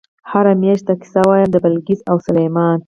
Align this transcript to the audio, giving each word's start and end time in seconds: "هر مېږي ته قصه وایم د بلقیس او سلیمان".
"هر 0.31 0.45
مېږي 0.61 0.83
ته 0.87 0.93
قصه 1.01 1.21
وایم 1.29 1.49
د 1.51 1.55
بلقیس 1.63 1.99
او 2.09 2.17
سلیمان". 2.27 2.77